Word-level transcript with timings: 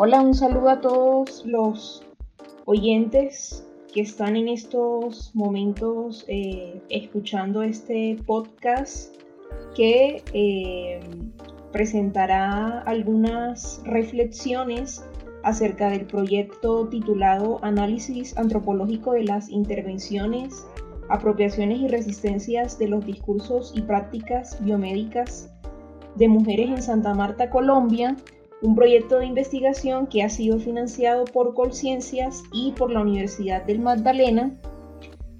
Hola, 0.00 0.20
un 0.20 0.32
saludo 0.32 0.68
a 0.68 0.80
todos 0.80 1.44
los 1.44 2.04
oyentes 2.66 3.66
que 3.92 4.00
están 4.00 4.36
en 4.36 4.46
estos 4.46 5.34
momentos 5.34 6.24
eh, 6.28 6.80
escuchando 6.88 7.64
este 7.64 8.16
podcast 8.24 9.16
que 9.74 10.22
eh, 10.32 11.00
presentará 11.72 12.82
algunas 12.82 13.82
reflexiones 13.86 15.04
acerca 15.42 15.90
del 15.90 16.06
proyecto 16.06 16.86
titulado 16.86 17.58
Análisis 17.62 18.38
antropológico 18.38 19.14
de 19.14 19.24
las 19.24 19.48
intervenciones, 19.48 20.64
apropiaciones 21.08 21.80
y 21.80 21.88
resistencias 21.88 22.78
de 22.78 22.86
los 22.86 23.04
discursos 23.04 23.72
y 23.74 23.82
prácticas 23.82 24.62
biomédicas 24.62 25.52
de 26.14 26.28
mujeres 26.28 26.68
en 26.68 26.82
Santa 26.82 27.14
Marta, 27.14 27.50
Colombia, 27.50 28.16
un 28.62 28.74
proyecto 28.74 29.18
de 29.18 29.26
investigación 29.26 30.06
que 30.06 30.22
ha 30.22 30.28
sido 30.28 30.58
financiado 30.58 31.24
por 31.24 31.54
Colciencias 31.54 32.42
y 32.52 32.72
por 32.72 32.90
la 32.90 33.00
Universidad 33.00 33.64
del 33.64 33.78
Magdalena 33.80 34.56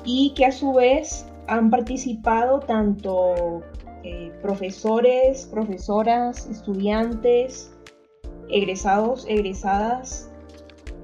y 0.04 0.32
que 0.34 0.46
a 0.46 0.52
su 0.52 0.72
vez 0.72 1.26
han 1.48 1.70
participado 1.70 2.60
tanto 2.60 3.62
eh, 4.04 4.32
profesores, 4.42 5.46
profesoras, 5.46 6.46
estudiantes, 6.48 7.72
egresados, 8.50 9.26
egresadas 9.28 10.30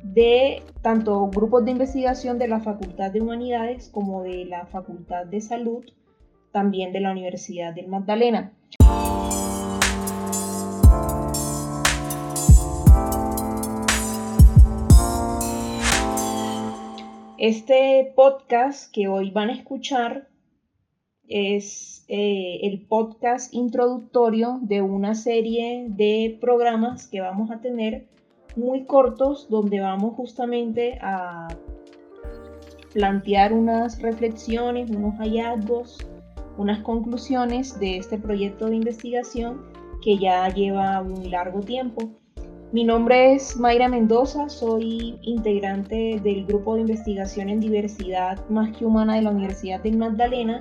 de 0.02 0.62
tanto 0.82 1.28
grupos 1.28 1.64
de 1.64 1.72
investigación 1.72 2.38
de 2.38 2.46
la 2.46 2.60
Facultad 2.60 3.10
de 3.10 3.22
Humanidades 3.22 3.88
como 3.88 4.22
de 4.22 4.44
la 4.44 4.66
Facultad 4.66 5.26
de 5.26 5.40
Salud, 5.40 5.84
también 6.52 6.92
de 6.92 7.00
la 7.00 7.10
Universidad 7.10 7.74
del 7.74 7.88
Magdalena. 7.88 8.52
Este 17.46 18.10
podcast 18.16 18.90
que 18.90 19.06
hoy 19.06 19.30
van 19.30 19.50
a 19.50 19.52
escuchar 19.52 20.30
es 21.28 22.06
eh, 22.08 22.60
el 22.62 22.86
podcast 22.86 23.52
introductorio 23.52 24.60
de 24.62 24.80
una 24.80 25.14
serie 25.14 25.84
de 25.90 26.38
programas 26.40 27.06
que 27.06 27.20
vamos 27.20 27.50
a 27.50 27.60
tener 27.60 28.06
muy 28.56 28.86
cortos 28.86 29.50
donde 29.50 29.80
vamos 29.80 30.14
justamente 30.14 30.98
a 31.02 31.48
plantear 32.94 33.52
unas 33.52 34.00
reflexiones, 34.00 34.88
unos 34.88 35.18
hallazgos, 35.18 35.98
unas 36.56 36.78
conclusiones 36.78 37.78
de 37.78 37.98
este 37.98 38.16
proyecto 38.16 38.70
de 38.70 38.76
investigación 38.76 39.66
que 40.02 40.16
ya 40.16 40.48
lleva 40.48 41.02
un 41.02 41.30
largo 41.30 41.60
tiempo. 41.60 42.08
Mi 42.74 42.82
nombre 42.82 43.34
es 43.34 43.56
Mayra 43.56 43.86
Mendoza, 43.86 44.48
soy 44.48 45.16
integrante 45.22 46.18
del 46.20 46.44
grupo 46.44 46.74
de 46.74 46.80
investigación 46.80 47.48
en 47.48 47.60
diversidad 47.60 48.44
más 48.48 48.76
que 48.76 48.84
humana 48.84 49.14
de 49.14 49.22
la 49.22 49.30
Universidad 49.30 49.80
de 49.80 49.92
Magdalena 49.92 50.60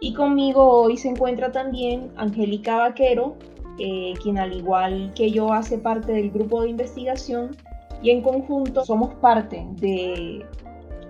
y 0.00 0.12
conmigo 0.12 0.62
hoy 0.62 0.98
se 0.98 1.08
encuentra 1.08 1.50
también 1.50 2.10
Angélica 2.16 2.76
Vaquero, 2.76 3.36
eh, 3.78 4.12
quien 4.22 4.36
al 4.36 4.52
igual 4.52 5.14
que 5.14 5.30
yo 5.30 5.50
hace 5.50 5.78
parte 5.78 6.12
del 6.12 6.30
grupo 6.30 6.60
de 6.60 6.68
investigación 6.68 7.56
y 8.02 8.10
en 8.10 8.20
conjunto 8.20 8.84
somos 8.84 9.14
parte 9.14 9.66
de, 9.76 10.44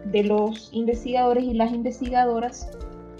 de 0.04 0.22
los 0.22 0.70
investigadores 0.72 1.42
y 1.42 1.54
las 1.54 1.72
investigadoras 1.72 2.70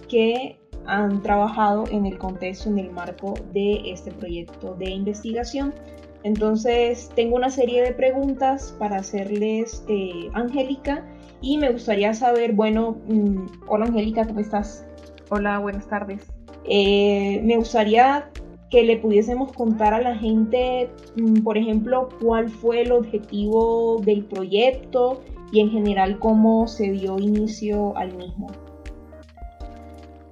que 0.09 0.61
han 0.87 1.21
trabajado 1.23 1.87
en 1.91 2.07
el 2.07 2.19
contexto, 2.19 2.69
en 2.69 2.79
el 2.79 2.93
marco 2.93 3.35
de 3.53 3.81
este 3.87 4.13
proyecto 4.13 4.77
de 4.77 4.91
investigación. 4.91 5.75
Entonces 6.23 7.11
tengo 7.15 7.37
una 7.37 7.51
serie 7.51 7.83
de 7.83 7.93
preguntas 7.93 8.75
para 8.79 8.97
hacerles 8.97 9.85
eh, 9.89 10.29
Angélica 10.35 11.07
y 11.41 11.57
me 11.57 11.71
gustaría 11.71 12.13
saber, 12.13 12.53
bueno, 12.53 12.99
mm, 13.09 13.47
hola 13.69 13.87
Angélica, 13.87 14.27
¿cómo 14.27 14.41
estás? 14.41 14.87
Hola, 15.31 15.59
buenas 15.59 15.89
tardes. 15.89 16.27
Eh, 16.65 17.41
me 17.43 17.57
gustaría 17.57 18.31
que 18.71 18.85
le 18.85 18.99
pudiésemos 18.99 19.53
contar 19.53 19.95
a 19.95 20.01
la 20.01 20.17
gente, 20.17 20.91
mm, 21.17 21.43
por 21.43 21.57
ejemplo, 21.57 22.09
cuál 22.21 22.51
fue 22.51 22.83
el 22.83 22.93
objetivo 22.93 24.01
del 24.05 24.25
proyecto 24.25 25.23
y 25.53 25.61
en 25.61 25.71
general 25.71 26.19
cómo 26.19 26.69
se 26.69 26.91
dio 26.91 27.19
inicio 27.19 27.97
al 27.97 28.15
mismo. 28.17 28.49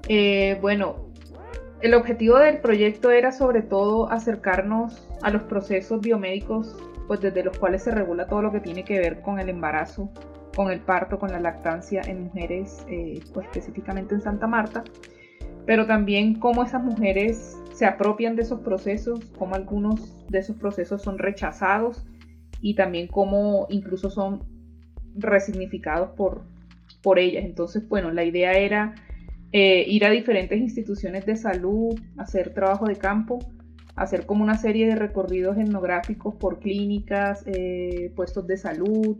Eh, 0.08 0.58
bueno, 0.60 1.07
el 1.80 1.94
objetivo 1.94 2.38
del 2.38 2.58
proyecto 2.58 3.10
era 3.10 3.30
sobre 3.30 3.62
todo 3.62 4.10
acercarnos 4.10 5.08
a 5.22 5.30
los 5.30 5.42
procesos 5.42 6.00
biomédicos, 6.00 6.76
pues 7.06 7.20
desde 7.20 7.44
los 7.44 7.56
cuales 7.56 7.84
se 7.84 7.92
regula 7.92 8.26
todo 8.26 8.42
lo 8.42 8.52
que 8.52 8.60
tiene 8.60 8.84
que 8.84 8.98
ver 8.98 9.20
con 9.22 9.38
el 9.38 9.48
embarazo, 9.48 10.10
con 10.56 10.72
el 10.72 10.80
parto, 10.80 11.18
con 11.18 11.30
la 11.30 11.38
lactancia 11.38 12.02
en 12.06 12.24
mujeres, 12.24 12.84
eh, 12.88 13.20
pues 13.32 13.46
específicamente 13.46 14.14
en 14.14 14.20
Santa 14.20 14.48
Marta, 14.48 14.82
pero 15.66 15.86
también 15.86 16.40
cómo 16.40 16.64
esas 16.64 16.82
mujeres 16.82 17.56
se 17.72 17.86
apropian 17.86 18.34
de 18.34 18.42
esos 18.42 18.60
procesos, 18.60 19.20
cómo 19.38 19.54
algunos 19.54 20.16
de 20.28 20.40
esos 20.40 20.56
procesos 20.56 21.02
son 21.02 21.16
rechazados 21.16 22.04
y 22.60 22.74
también 22.74 23.06
cómo 23.06 23.66
incluso 23.70 24.10
son 24.10 24.42
resignificados 25.14 26.10
por, 26.16 26.42
por 27.02 27.20
ellas. 27.20 27.44
Entonces, 27.44 27.88
bueno, 27.88 28.10
la 28.10 28.24
idea 28.24 28.52
era 28.52 28.94
eh, 29.53 29.84
ir 29.86 30.04
a 30.04 30.10
diferentes 30.10 30.59
instituciones 30.59 31.25
de 31.26 31.36
salud, 31.36 31.98
hacer 32.16 32.53
trabajo 32.53 32.86
de 32.86 32.97
campo, 32.97 33.38
hacer 33.97 34.26
como 34.26 34.44
una 34.44 34.56
serie 34.56 34.86
de 34.86 34.94
recorridos 34.94 35.56
etnográficos 35.56 36.34
por 36.36 36.60
clínicas, 36.60 37.44
eh, 37.47 38.12
puestos 38.14 38.47
de 38.47 38.56
salud, 38.56 39.16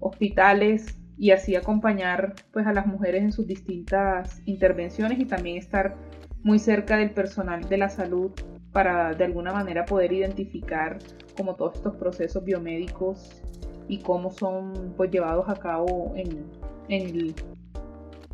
hospitales 0.00 0.98
y 1.18 1.30
así 1.30 1.54
acompañar 1.54 2.34
pues 2.52 2.66
a 2.66 2.72
las 2.72 2.86
mujeres 2.86 3.22
en 3.22 3.32
sus 3.32 3.46
distintas 3.46 4.40
intervenciones 4.46 5.18
y 5.18 5.26
también 5.26 5.58
estar 5.58 5.96
muy 6.42 6.58
cerca 6.58 6.96
del 6.96 7.10
personal 7.10 7.68
de 7.68 7.76
la 7.76 7.88
salud 7.88 8.32
para 8.72 9.14
de 9.14 9.24
alguna 9.24 9.52
manera 9.52 9.84
poder 9.84 10.12
identificar 10.12 10.98
como 11.36 11.54
todos 11.54 11.76
estos 11.76 11.96
procesos 11.96 12.44
biomédicos 12.44 13.42
y 13.88 13.98
cómo 13.98 14.30
son 14.30 14.94
pues 14.96 15.10
llevados 15.10 15.48
a 15.48 15.54
cabo 15.54 16.14
en, 16.16 16.44
en, 16.88 17.02
el, 17.08 17.34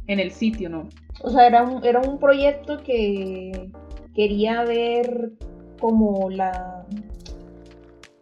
en 0.08 0.18
el 0.18 0.32
sitio, 0.32 0.68
¿no? 0.68 0.88
O 1.22 1.30
sea, 1.30 1.46
era 1.46 1.62
un, 1.62 1.84
era 1.84 2.00
un 2.00 2.18
proyecto 2.18 2.82
que 2.82 3.70
quería 4.14 4.64
ver 4.64 5.32
como 5.78 6.28
la... 6.30 6.84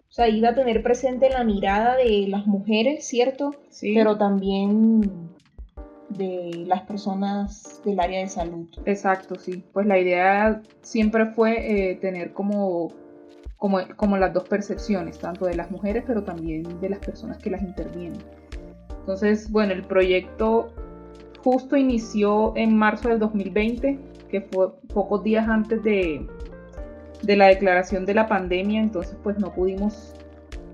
O 0.09 0.13
sea, 0.17 0.29
iba 0.29 0.51
a 0.51 0.55
tener 0.55 0.83
presente 0.83 1.31
la 1.31 1.45
mirada 1.45 1.97
de 1.97 2.27
las 2.29 2.47
mujeres, 2.47 3.07
¿cierto? 3.07 3.55
Sí. 3.71 3.95
Pero 3.95 4.17
también 4.17 5.03
de 6.09 6.65
las 6.67 6.83
personas 6.83 7.83
del 7.85 8.01
área 8.01 8.21
de 8.21 8.29
salud. 8.29 8.67
Exacto, 8.85 9.37
sí. 9.37 9.63
Pues 9.73 9.87
la 9.87 9.99
idea 9.99 10.63
siempre 10.81 11.27
fue 11.27 11.91
eh, 11.91 11.95
tener 11.97 12.33
como, 12.33 12.93
como, 13.59 13.79
como 13.97 14.17
las 14.17 14.33
dos 14.33 14.49
percepciones, 14.49 15.19
tanto 15.19 15.47
de 15.47 15.55
las 15.55 15.71
mujeres, 15.71 16.05
pero 16.07 16.25
también 16.25 16.81
de 16.81 16.89
las 16.89 17.01
personas 17.01 17.39
que 17.39 17.51
las 17.51 17.63
intervienen. 17.63 18.23
Entonces, 19.01 19.51
bueno, 19.51 19.75
el 19.75 19.85
proyecto 19.85 20.73
justo 21.47 21.77
inició 21.77 22.55
en 22.57 22.77
marzo 22.77 23.09
del 23.09 23.21
2020, 23.21 24.01
que 24.29 24.41
fue 24.41 24.67
pocos 24.93 25.23
días 25.23 25.49
antes 25.49 25.81
de, 25.85 26.27
de 27.23 27.37
la 27.37 27.47
declaración 27.47 28.05
de 28.05 28.15
la 28.15 28.27
pandemia, 28.27 28.81
entonces 28.81 29.17
pues 29.23 29.39
no 29.39 29.55
pudimos 29.55 30.13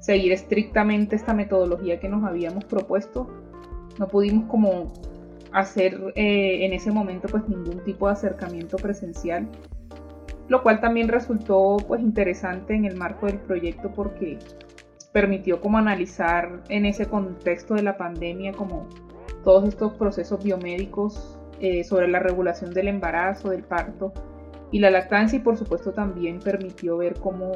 seguir 0.01 0.33
estrictamente 0.33 1.15
esta 1.15 1.35
metodología 1.35 2.01
que 2.01 2.09
nos 2.09 2.25
habíamos 2.25 2.65
propuesto. 2.65 3.29
No 3.99 4.09
pudimos 4.09 4.47
como 4.47 4.95
hacer 5.53 6.15
eh, 6.15 6.65
en 6.65 6.73
ese 6.73 6.91
momento 6.91 7.29
pues 7.29 7.47
ningún 7.51 7.85
tipo 7.85 8.07
de 8.07 8.15
acercamiento 8.15 8.79
presencial, 8.79 9.51
lo 10.49 10.63
cual 10.63 10.81
también 10.81 11.09
resultó 11.09 11.77
pues 11.87 12.01
interesante 12.01 12.75
en 12.75 12.87
el 12.87 12.97
marco 12.97 13.27
del 13.27 13.41
proyecto 13.41 13.93
porque 13.93 14.39
permitió 15.13 15.61
como 15.61 15.77
analizar 15.77 16.63
en 16.71 16.87
ese 16.87 17.05
contexto 17.05 17.75
de 17.75 17.83
la 17.83 17.99
pandemia 17.99 18.53
como 18.53 18.89
todos 19.43 19.69
estos 19.69 19.93
procesos 19.95 20.43
biomédicos 20.43 21.39
eh, 21.61 21.85
sobre 21.85 22.09
la 22.09 22.19
regulación 22.19 22.73
del 22.73 22.89
embarazo, 22.89 23.51
del 23.51 23.63
parto 23.63 24.13
y 24.71 24.79
la 24.79 24.91
lactancia 24.91 25.39
y 25.39 25.43
por 25.43 25.57
supuesto 25.57 25.93
también 25.93 26.41
permitió 26.41 26.97
ver 26.97 27.15
cómo, 27.21 27.53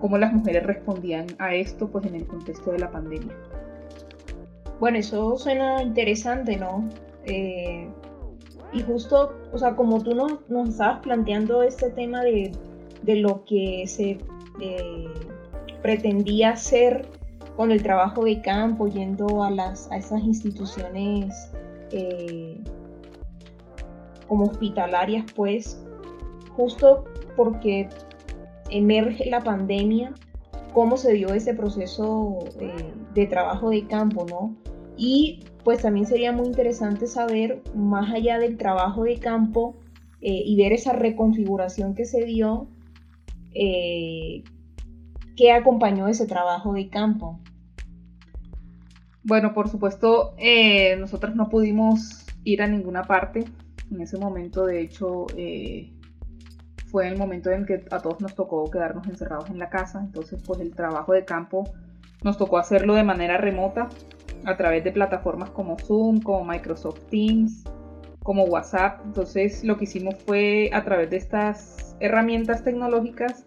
cómo 0.00 0.18
las 0.18 0.32
mujeres 0.32 0.64
respondían 0.64 1.26
a 1.38 1.54
esto 1.54 1.88
pues 1.88 2.06
en 2.06 2.14
el 2.14 2.26
contexto 2.26 2.72
de 2.72 2.78
la 2.78 2.90
pandemia. 2.90 3.36
Bueno, 4.80 4.98
eso 4.98 5.36
suena 5.36 5.82
interesante, 5.82 6.56
¿no? 6.56 6.88
Eh, 7.24 7.88
y 8.72 8.82
justo, 8.82 9.34
o 9.52 9.58
sea, 9.58 9.76
como 9.76 10.02
tú 10.02 10.14
nos, 10.14 10.68
estabas 10.68 11.00
planteando 11.00 11.62
este 11.62 11.90
tema 11.90 12.22
de, 12.22 12.52
de 13.02 13.16
lo 13.16 13.44
que 13.44 13.84
se 13.86 14.18
pretendía 15.82 16.50
hacer 16.50 17.06
con 17.56 17.70
el 17.70 17.82
trabajo 17.82 18.24
de 18.24 18.40
campo, 18.40 18.88
yendo 18.88 19.42
a, 19.42 19.50
las, 19.50 19.90
a 19.90 19.96
esas 19.96 20.22
instituciones 20.22 21.50
eh, 21.90 22.58
como 24.26 24.46
hospitalarias, 24.46 25.26
pues 25.34 25.82
justo 26.56 27.04
porque 27.36 27.88
emerge 28.70 29.28
la 29.28 29.40
pandemia, 29.40 30.12
cómo 30.72 30.96
se 30.96 31.12
dio 31.12 31.34
ese 31.34 31.54
proceso 31.54 32.38
eh, 32.60 32.92
de 33.14 33.26
trabajo 33.26 33.70
de 33.70 33.86
campo, 33.86 34.26
¿no? 34.28 34.56
Y 34.96 35.44
pues 35.64 35.82
también 35.82 36.06
sería 36.06 36.32
muy 36.32 36.46
interesante 36.46 37.06
saber, 37.06 37.62
más 37.74 38.12
allá 38.12 38.38
del 38.38 38.56
trabajo 38.56 39.04
de 39.04 39.18
campo 39.18 39.76
eh, 40.20 40.42
y 40.44 40.56
ver 40.56 40.72
esa 40.72 40.92
reconfiguración 40.92 41.94
que 41.94 42.04
se 42.04 42.24
dio, 42.24 42.68
eh, 43.54 44.42
¿qué 45.36 45.52
acompañó 45.52 46.08
ese 46.08 46.26
trabajo 46.26 46.72
de 46.72 46.88
campo? 46.88 47.40
Bueno, 49.24 49.54
por 49.54 49.68
supuesto, 49.68 50.34
eh, 50.38 50.96
nosotros 50.96 51.36
no 51.36 51.48
pudimos 51.48 52.26
ir 52.44 52.62
a 52.62 52.66
ninguna 52.66 53.04
parte. 53.04 53.44
En 53.90 54.00
ese 54.00 54.18
momento, 54.18 54.66
de 54.66 54.80
hecho, 54.80 55.26
fue 56.90 57.08
el 57.08 57.16
momento 57.16 57.50
en 57.50 57.64
que 57.64 57.84
a 57.90 58.00
todos 58.00 58.20
nos 58.20 58.34
tocó 58.34 58.68
quedarnos 58.70 59.06
encerrados 59.06 59.48
en 59.50 59.58
la 59.58 59.68
casa. 59.68 60.00
Entonces, 60.00 60.42
pues 60.44 60.60
el 60.60 60.74
trabajo 60.74 61.12
de 61.12 61.24
campo 61.24 61.64
nos 62.24 62.36
tocó 62.36 62.58
hacerlo 62.58 62.94
de 62.94 63.04
manera 63.04 63.36
remota 63.36 63.88
a 64.44 64.56
través 64.56 64.82
de 64.84 64.92
plataformas 64.92 65.50
como 65.50 65.78
Zoom, 65.78 66.20
como 66.20 66.44
Microsoft 66.44 67.00
Teams, 67.10 67.64
como 68.22 68.44
WhatsApp. 68.44 69.00
Entonces 69.04 69.64
lo 69.64 69.76
que 69.76 69.84
hicimos 69.84 70.16
fue 70.24 70.70
a 70.72 70.84
través 70.84 71.10
de 71.10 71.16
estas 71.16 71.96
herramientas 72.00 72.64
tecnológicas 72.64 73.46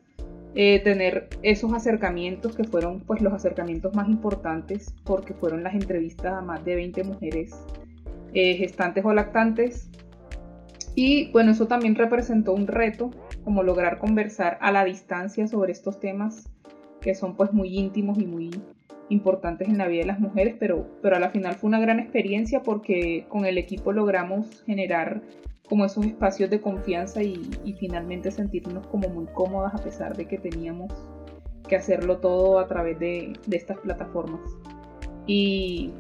eh, 0.58 0.80
tener 0.80 1.28
esos 1.44 1.74
acercamientos 1.74 2.56
que 2.56 2.64
fueron 2.64 3.02
pues 3.02 3.22
los 3.22 3.34
acercamientos 3.34 3.94
más 3.94 4.08
importantes 4.08 4.94
porque 5.04 5.34
fueron 5.34 5.64
las 5.64 5.74
entrevistas 5.74 6.34
a 6.34 6.42
más 6.42 6.64
de 6.64 6.76
20 6.76 7.04
mujeres 7.04 7.54
eh, 8.34 8.56
gestantes 8.56 9.04
o 9.04 9.14
lactantes. 9.14 9.90
Y 10.96 11.30
bueno, 11.32 11.52
eso 11.52 11.68
también 11.68 11.96
representó 11.96 12.54
un 12.54 12.68
reto, 12.68 13.12
como 13.44 13.64
lograr 13.64 13.98
conversar 13.98 14.58
a 14.62 14.72
la 14.72 14.86
distancia 14.86 15.46
sobre 15.48 15.74
estos 15.74 16.00
temas 16.00 16.50
que 17.02 17.16
son 17.16 17.36
pues 17.36 17.52
muy 17.52 17.78
íntimos 17.78 18.18
y 18.18 18.26
muy 18.26 18.50
importantes 19.10 19.68
en 19.68 19.78
la 19.78 19.88
vida 19.88 20.02
de 20.02 20.08
las 20.08 20.20
mujeres, 20.20 20.56
pero, 20.60 20.88
pero 21.02 21.16
a 21.16 21.20
la 21.20 21.30
final 21.30 21.56
fue 21.56 21.68
una 21.68 21.80
gran 21.80 22.00
experiencia 22.00 22.62
porque 22.64 23.26
con 23.30 23.46
el 23.46 23.58
equipo 23.58 23.92
logramos 23.92 24.64
generar 24.64 25.22
como 25.68 25.86
esos 25.86 26.06
espacios 26.06 26.50
de 26.50 26.62
confianza 26.62 27.24
y, 27.24 27.42
finalmente 27.80 28.32
sentirnos 28.32 28.86
como 28.88 29.10
muy 29.10 29.26
cómodas 29.28 29.74
a 29.74 29.84
pesar 29.84 30.16
de 30.16 30.28
que 30.28 30.38
teníamos 30.38 30.92
que 31.68 31.76
hacerlo 31.76 32.20
todo 32.20 32.60
a 32.60 32.68
través 32.68 33.00
de, 33.00 33.34
estas 33.52 33.78
plataformas. 33.80 34.42
Y 35.26 35.92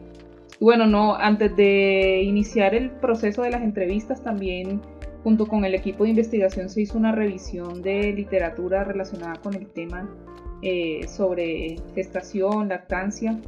bueno, 0.59 0.85
no, 0.85 1.15
antes 1.15 1.55
de 1.55 2.21
iniciar 2.23 2.75
el 2.75 2.91
proceso 2.91 3.41
de 3.41 3.51
las 3.51 3.61
entrevistas 3.61 4.23
también 4.23 4.81
junto 5.23 5.47
con 5.47 5.65
el 5.65 5.73
equipo 5.73 6.03
de 6.03 6.11
investigación 6.11 6.69
se 6.69 6.81
hizo 6.81 6.97
una 6.97 7.11
revisión 7.11 7.81
de 7.81 8.13
literatura 8.13 8.83
relacionada 8.83 9.35
con 9.41 9.55
el 9.55 9.67
tema 9.67 10.07
eh, 10.67 11.07
sobre 11.07 11.75
gestación, 11.93 12.69
lactancia, 12.69 13.39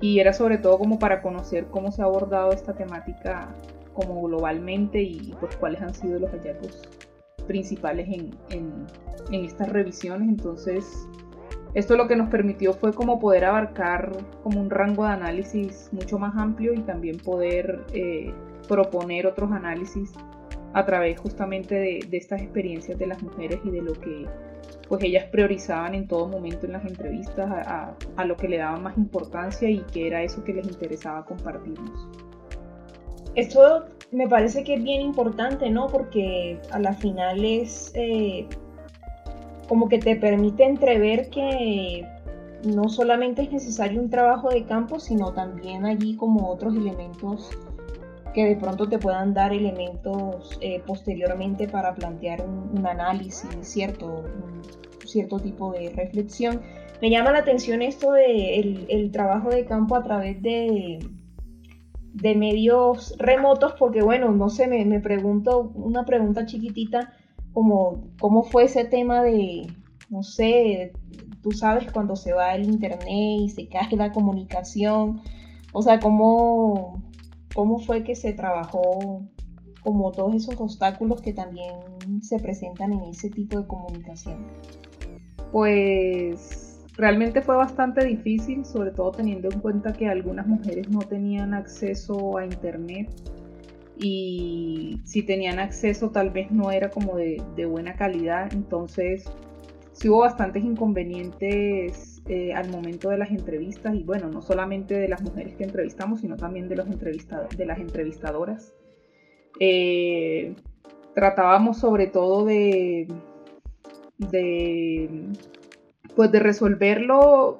y 0.00 0.20
era 0.20 0.32
sobre 0.32 0.58
todo 0.58 0.78
como 0.78 1.00
para 1.00 1.20
conocer 1.20 1.66
cómo 1.72 1.90
se 1.90 2.02
ha 2.02 2.04
abordado 2.04 2.52
esta 2.52 2.72
temática 2.72 3.52
como 3.94 4.22
globalmente 4.22 5.02
y 5.02 5.34
pues 5.40 5.56
cuáles 5.56 5.82
han 5.82 5.92
sido 5.92 6.20
los 6.20 6.30
hallazgos 6.30 6.82
principales 7.48 8.06
en, 8.08 8.30
en, 8.50 9.44
estas 9.44 9.70
revisiones. 9.70 10.28
Entonces, 10.28 11.08
esto 11.74 11.96
lo 11.96 12.06
que 12.06 12.14
nos 12.14 12.28
permitió 12.28 12.74
fue 12.74 12.92
como 12.92 13.18
poder 13.18 13.46
abarcar 13.46 14.12
como 14.44 14.60
un 14.60 14.70
rango 14.70 15.02
de 15.02 15.10
análisis 15.10 15.88
mucho 15.90 16.16
más 16.20 16.36
amplio 16.36 16.74
y 16.74 16.82
también 16.82 17.18
poder 17.18 17.84
eh, 17.92 18.32
proponer 18.68 19.26
otros 19.26 19.50
análisis 19.50 20.12
a 20.74 20.84
través 20.84 21.18
justamente 21.18 21.74
de, 21.74 22.06
estas 22.12 22.40
experiencias 22.40 23.00
de 23.00 23.08
las 23.08 23.20
mujeres 23.20 23.58
y 23.64 23.70
de 23.70 23.82
lo 23.82 23.94
que 23.94 24.26
pues 24.88 25.02
ellas 25.02 25.24
priorizaban 25.30 25.94
en 25.94 26.06
todo 26.06 26.28
momento 26.28 26.66
en 26.66 26.72
las 26.72 26.84
entrevistas 26.84 27.48
a, 27.48 28.24
lo 28.24 28.36
que 28.36 28.48
le 28.48 28.58
daban 28.58 28.82
más 28.82 28.96
importancia 28.96 29.68
y 29.68 29.80
que 29.92 30.06
era 30.06 30.22
eso 30.22 30.44
que 30.44 30.52
les 30.52 30.66
interesaba 30.66 31.24
compartirnos. 31.24 32.08
Esto 33.34 33.86
me 34.12 34.28
parece 34.28 34.62
que 34.62 34.74
es 34.74 34.82
bien 34.82 35.00
importante, 35.00 35.70
¿no? 35.70 35.88
Porque 35.88 36.60
a 36.70 36.78
la 36.78 36.92
final 36.92 37.44
es 37.44 37.92
eh, 37.94 38.46
como 39.68 39.88
que 39.88 39.98
te 39.98 40.16
permite 40.16 40.64
entrever 40.64 41.30
que 41.30 42.06
no 42.64 42.88
solamente 42.88 43.42
es 43.42 43.52
necesario 43.52 44.00
un 44.00 44.10
trabajo 44.10 44.50
de 44.50 44.64
campo, 44.64 45.00
sino 45.00 45.32
también 45.32 45.84
allí 45.84 46.16
como 46.16 46.50
otros 46.50 46.76
elementos 46.76 47.50
que 48.34 48.44
de 48.44 48.56
pronto 48.56 48.88
te 48.88 48.98
puedan 48.98 49.32
dar 49.32 49.52
elementos 49.52 50.58
eh, 50.60 50.82
posteriormente 50.86 51.68
para 51.68 51.94
plantear 51.94 52.42
un, 52.42 52.84
análisis, 52.86 53.48
¿cierto? 53.62 54.24
Cierto 55.06 55.38
tipo 55.38 55.72
de 55.72 55.90
reflexión. 55.90 56.60
Me 57.00 57.10
llama 57.10 57.32
la 57.32 57.38
atención 57.38 57.80
esto 57.80 58.12
de 58.12 59.10
trabajo 59.12 59.50
de 59.50 59.64
campo 59.64 59.96
a 59.96 60.02
través 60.02 60.42
de, 60.42 60.98
de 62.12 62.34
medios 62.34 63.14
remotos, 63.18 63.74
porque 63.78 64.02
bueno, 64.02 64.32
no 64.32 64.48
sé, 64.48 64.66
me, 64.66 64.84
me 64.84 65.00
pregunto 65.00 65.72
una 65.74 66.04
pregunta 66.04 66.46
chiquitita, 66.46 67.12
como 67.52 68.04
cómo 68.20 68.42
fue 68.42 68.64
ese 68.64 68.84
tema 68.84 69.22
de, 69.22 69.66
no 70.10 70.22
sé, 70.22 70.92
tú 71.42 71.52
sabes 71.52 71.90
cuando 71.92 72.16
se 72.16 72.32
va 72.32 72.54
el 72.54 72.64
internet 72.64 73.06
y 73.08 73.48
se 73.48 73.68
cae 73.68 73.96
la 73.96 74.12
comunicación, 74.12 75.20
o 75.72 75.82
sea, 75.82 76.00
cómo, 76.00 77.02
¿Cómo 77.54 77.78
fue 77.78 78.02
que 78.02 78.16
se 78.16 78.32
trabajó 78.32 79.22
como 79.82 80.12
todos 80.12 80.34
esos 80.34 80.60
obstáculos 80.60 81.20
que 81.20 81.32
también 81.32 81.72
se 82.20 82.40
presentan 82.40 82.92
en 82.92 83.04
ese 83.04 83.30
tipo 83.30 83.60
de 83.60 83.66
comunicación? 83.66 84.38
Pues 85.52 86.84
realmente 86.96 87.42
fue 87.42 87.56
bastante 87.56 88.04
difícil, 88.04 88.64
sobre 88.64 88.90
todo 88.90 89.12
teniendo 89.12 89.48
en 89.52 89.60
cuenta 89.60 89.92
que 89.92 90.08
algunas 90.08 90.46
mujeres 90.46 90.88
no 90.90 91.00
tenían 91.00 91.54
acceso 91.54 92.38
a 92.38 92.44
internet 92.44 93.08
y 93.96 95.00
si 95.04 95.22
tenían 95.22 95.58
acceso 95.58 96.10
tal 96.10 96.30
vez 96.30 96.50
no 96.50 96.70
era 96.70 96.90
como 96.90 97.16
de, 97.16 97.40
buena 97.66 97.94
calidad, 97.94 98.52
entonces 98.52 99.30
sí 99.92 100.08
hubo 100.08 100.20
bastantes 100.20 100.64
inconvenientes 100.64 102.13
eh, 102.26 102.54
al 102.54 102.70
momento 102.70 103.10
de 103.10 103.18
las 103.18 103.30
entrevistas 103.30 103.94
y 103.94 104.02
bueno, 104.02 104.30
no 104.30 104.40
solamente 104.40 104.94
de 104.94 105.08
las 105.08 105.20
mujeres 105.20 105.56
que 105.56 105.64
entrevistamos, 105.64 106.20
sino 106.20 106.36
también 106.36 106.70
de, 106.70 106.76
los 106.76 106.86
de 106.88 107.66
las 107.66 107.78
entrevistadoras. 107.78 108.74
Eh, 109.60 110.54
tratábamos 111.14 111.78
sobre 111.78 112.06
todo 112.06 112.46
de, 112.46 113.08
de, 114.16 115.10
pues 116.16 116.32
de 116.32 116.38
resolverlo 116.38 117.58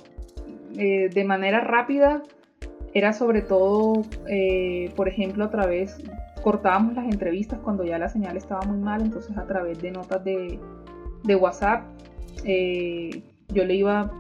eh, 0.79 1.11
de 1.13 1.25
manera 1.25 1.61
rápida. 1.61 2.23
Era 2.95 3.13
sobre 3.13 3.43
todo, 3.43 4.05
por 4.97 5.09
ejemplo, 5.09 5.45
a 5.45 5.51
través, 5.51 5.99
cortábamos 6.43 6.95
las 6.95 7.05
entrevistas 7.05 7.59
cuando 7.59 7.85
ya 7.85 7.99
la 7.99 8.09
señal 8.09 8.39
estaba 8.39 8.63
muy 8.63 8.79
mal, 8.79 9.03
entonces 9.03 9.37
a 9.37 9.45
través 9.47 9.83
de 9.83 9.91
notas 9.91 10.25
de, 10.25 10.59
de 11.25 11.37
WhatsApp 11.37 11.85
yo 12.45 13.65
le 13.65 13.75
iba 13.75 14.11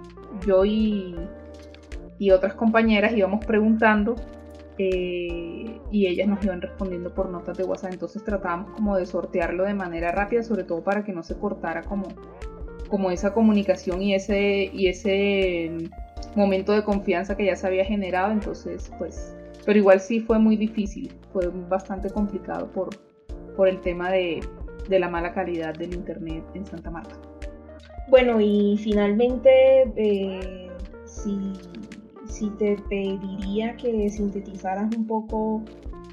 yo 0.46 0.64
y, 0.64 1.16
otras 2.32 2.54
compañeras 2.54 3.12
íbamos 3.14 3.44
preguntando 3.44 4.14
eh, 4.78 5.78
y 5.90 6.06
ellas 6.06 6.26
nos 6.26 6.42
iban 6.42 6.62
respondiendo 6.62 7.12
por 7.12 7.28
notas 7.28 7.58
de 7.58 7.64
WhatsApp. 7.64 7.92
Entonces 7.92 8.24
tratábamos 8.24 8.70
como 8.70 8.96
de 8.96 9.04
sortearlo 9.04 9.64
de 9.64 9.74
manera 9.74 10.10
rápida, 10.10 10.42
sobre 10.42 10.64
todo 10.64 10.82
para 10.82 11.04
que 11.04 11.12
no 11.12 11.22
se 11.22 11.36
cortara 11.36 11.82
como, 11.82 12.08
como 12.88 13.10
esa 13.10 13.34
comunicación 13.34 14.00
y 14.00 14.14
ese, 14.14 14.70
y 14.72 14.88
ese 14.88 15.90
momento 16.34 16.72
de 16.72 16.82
confianza 16.82 17.36
que 17.36 17.44
ya 17.44 17.56
se 17.56 17.66
había 17.66 17.84
generado. 17.84 18.32
Entonces, 18.32 18.90
pues, 18.98 19.36
pero 19.66 19.78
igual 19.78 20.00
sí 20.00 20.20
fue 20.20 20.38
muy 20.38 20.56
difícil, 20.56 21.12
fue 21.30 21.48
bastante 21.68 22.08
complicado 22.08 22.70
por, 22.72 22.88
por 23.54 23.68
el 23.68 23.82
tema 23.82 24.10
de, 24.10 24.40
de 24.88 24.98
la 24.98 25.10
mala 25.10 25.34
calidad 25.34 25.74
del 25.74 25.94
Internet 25.94 26.44
en 26.54 26.64
Santa 26.64 26.90
Marta. 26.90 27.16
Bueno, 28.08 28.38
y 28.40 28.78
finalmente, 28.82 29.50
eh, 29.96 30.68
si, 31.06 32.50
te 32.58 32.76
pediría 32.88 33.76
que 33.76 34.08
sintetizaras 34.10 34.94
un 34.94 35.06
poco 35.06 35.62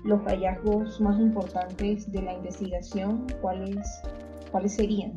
los 0.05 0.21
hallazgos 0.21 1.01
más 1.01 1.19
importantes 1.19 2.09
de 2.11 2.21
la 2.21 2.33
investigación, 2.33 3.25
¿cuáles, 3.41 4.01
cuáles 4.51 4.73
serían? 4.75 5.13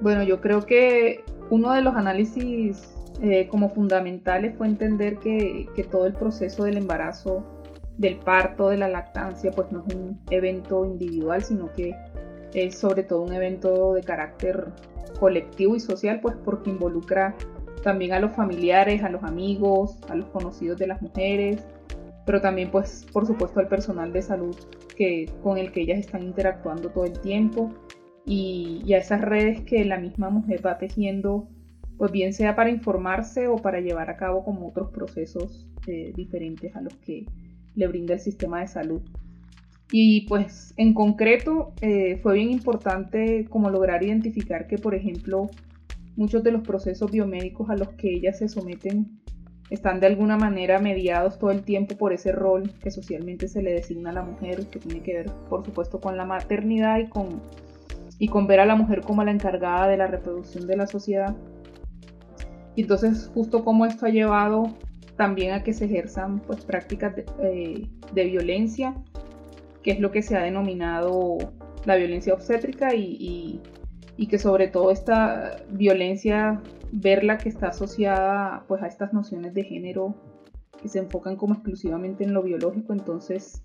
Bueno, 0.00 0.22
yo 0.22 0.40
creo 0.40 0.64
que 0.64 1.24
uno 1.50 1.72
de 1.72 1.82
los 1.82 1.94
análisis 1.94 2.94
eh, 3.20 3.48
como 3.48 3.68
fundamentales 3.70 4.56
fue 4.56 4.68
entender 4.68 5.18
que, 5.18 5.68
que, 5.74 5.82
todo 5.82 6.06
el 6.06 6.12
proceso 6.12 6.64
del 6.64 6.76
embarazo, 6.76 7.44
del 7.98 8.18
parto, 8.18 8.68
de 8.68 8.78
la 8.78 8.88
lactancia, 8.88 9.50
pues 9.50 9.70
no 9.72 9.84
es 9.86 9.94
un 9.94 10.20
evento 10.30 10.84
individual, 10.84 11.42
sino 11.42 11.72
que 11.72 11.94
es 12.54 12.78
sobre 12.78 13.02
todo 13.02 13.22
un 13.22 13.32
evento 13.32 13.94
de 13.94 14.02
carácter 14.02 14.72
colectivo 15.18 15.76
y 15.76 15.80
social, 15.80 16.20
pues 16.20 16.36
porque 16.44 16.70
involucra 16.70 17.34
también 17.82 18.12
a 18.12 18.20
los 18.20 18.32
familiares, 18.32 19.02
a 19.02 19.10
los 19.10 19.22
amigos, 19.24 19.98
a 20.08 20.14
los 20.14 20.26
conocidos 20.26 20.78
de 20.78 20.86
las 20.86 21.02
mujeres, 21.02 21.64
pero 22.24 22.40
también 22.40 22.70
pues 22.70 23.06
por 23.12 23.26
supuesto 23.26 23.60
al 23.60 23.68
personal 23.68 24.12
de 24.12 24.22
salud 24.22 24.56
que, 24.96 25.30
con 25.42 25.58
el 25.58 25.72
que 25.72 25.82
ellas 25.82 25.98
están 25.98 26.22
interactuando 26.22 26.90
todo 26.90 27.04
el 27.04 27.18
tiempo 27.20 27.72
y, 28.24 28.92
a 28.92 28.98
esas 28.98 29.20
redes 29.20 29.62
que 29.62 29.84
la 29.84 29.98
misma 29.98 30.30
mujer 30.30 30.64
va 30.64 30.78
tejiendo 30.78 31.48
pues 31.98 32.10
bien 32.10 32.32
sea 32.32 32.56
para 32.56 32.70
informarse 32.70 33.48
o 33.48 33.56
para 33.56 33.80
llevar 33.80 34.10
a 34.10 34.16
cabo 34.16 34.44
como 34.44 34.68
otros 34.68 34.90
procesos 34.90 35.68
eh, 35.86 36.12
diferentes 36.14 36.74
a 36.74 36.80
los 36.80 36.94
que 36.96 37.26
le 37.74 37.86
brinda 37.86 38.14
el 38.14 38.20
sistema 38.20 38.60
de 38.60 38.68
salud. 38.68 39.02
Y 39.94 40.22
pues 40.22 40.72
en 40.78 40.94
concreto 40.94 41.74
eh, 41.82 42.18
fue 42.22 42.34
bien 42.36 42.50
importante 42.50 43.44
como 43.50 43.68
lograr 43.68 44.02
identificar 44.02 44.66
que, 44.66 44.78
por 44.78 44.94
ejemplo, 44.94 45.50
muchos 46.16 46.42
de 46.42 46.50
los 46.50 46.62
procesos 46.62 47.10
biomédicos 47.10 47.68
a 47.68 47.76
los 47.76 47.90
que 47.90 48.14
ellas 48.14 48.38
se 48.38 48.48
someten 48.48 49.20
están 49.68 50.00
de 50.00 50.06
alguna 50.06 50.38
manera 50.38 50.78
mediados 50.78 51.38
todo 51.38 51.50
el 51.50 51.62
tiempo 51.62 51.96
por 51.96 52.14
ese 52.14 52.32
rol 52.32 52.72
que 52.82 52.90
socialmente 52.90 53.48
se 53.48 53.62
le 53.62 53.72
designa 53.74 54.10
a 54.10 54.14
la 54.14 54.22
mujer, 54.22 54.66
que 54.68 54.78
tiene 54.78 55.02
que 55.02 55.12
ver, 55.14 55.30
por 55.50 55.64
supuesto, 55.64 56.00
con 56.00 56.16
la 56.16 56.24
maternidad 56.24 56.98
y 56.98 57.08
con, 57.08 57.42
y 58.18 58.28
con 58.28 58.46
ver 58.46 58.60
a 58.60 58.66
la 58.66 58.76
mujer 58.76 59.02
como 59.02 59.22
la 59.24 59.30
encargada 59.30 59.88
de 59.88 59.98
la 59.98 60.06
reproducción 60.06 60.66
de 60.66 60.76
la 60.76 60.86
sociedad. 60.86 61.36
Y 62.76 62.82
entonces, 62.82 63.30
justo 63.34 63.62
como 63.62 63.84
esto 63.84 64.06
ha 64.06 64.10
llevado 64.10 64.74
también 65.16 65.52
a 65.52 65.62
que 65.62 65.74
se 65.74 65.84
ejerzan 65.84 66.40
pues, 66.40 66.64
prácticas 66.64 67.14
de, 67.14 67.26
eh, 67.42 67.88
de 68.14 68.24
violencia, 68.24 68.94
que 69.82 69.90
es 69.92 70.00
lo 70.00 70.10
que 70.10 70.22
se 70.22 70.36
ha 70.36 70.42
denominado 70.42 71.38
la 71.84 71.96
violencia 71.96 72.34
obstétrica 72.34 72.94
y, 72.94 73.60
y, 74.16 74.26
que 74.28 74.38
sobre 74.38 74.68
todo 74.68 74.92
esta 74.92 75.56
violencia 75.70 76.62
verla 76.92 77.38
que 77.38 77.48
está 77.48 77.68
asociada 77.68 78.64
pues 78.68 78.82
a 78.82 78.86
estas 78.86 79.12
nociones 79.12 79.52
de 79.52 79.64
género 79.64 80.14
que 80.80 80.88
se 80.88 81.00
enfocan 81.00 81.36
como 81.36 81.54
exclusivamente 81.54 82.22
en 82.22 82.32
lo 82.32 82.42
biológico. 82.42 82.92
Entonces, 82.92 83.62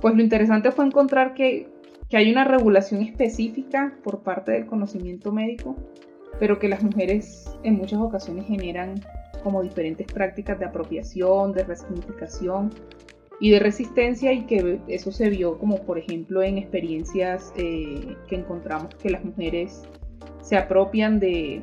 pues 0.00 0.14
lo 0.14 0.22
interesante 0.22 0.72
fue 0.72 0.86
encontrar 0.86 1.34
que, 1.34 1.68
que 2.08 2.16
hay 2.16 2.32
una 2.32 2.44
regulación 2.44 3.02
específica 3.02 3.96
por 4.02 4.22
parte 4.22 4.52
del 4.52 4.66
conocimiento 4.66 5.32
médico, 5.32 5.76
pero 6.40 6.58
que 6.58 6.68
las 6.68 6.82
mujeres 6.82 7.56
en 7.62 7.74
muchas 7.74 8.00
ocasiones 8.00 8.46
generan 8.46 9.00
como 9.42 9.62
diferentes 9.62 10.06
prácticas 10.06 10.58
de 10.58 10.66
apropiación, 10.66 11.52
de 11.52 11.64
resignificación 11.64 12.70
y 13.40 13.50
de 13.50 13.58
resistencia 13.58 14.32
y 14.32 14.42
que 14.42 14.80
eso 14.88 15.10
se 15.10 15.30
vio 15.30 15.58
como 15.58 15.78
por 15.78 15.98
ejemplo 15.98 16.42
en 16.42 16.58
experiencias 16.58 17.52
eh, 17.56 18.16
que 18.28 18.36
encontramos 18.36 18.94
que 18.96 19.10
las 19.10 19.24
mujeres 19.24 19.82
se 20.42 20.56
apropian 20.56 21.18
de, 21.18 21.62